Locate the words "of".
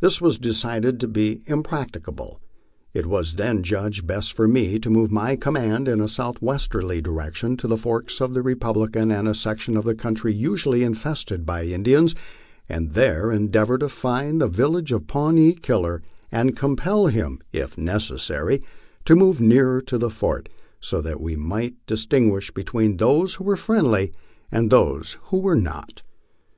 8.20-8.34, 9.78-9.86, 14.92-15.06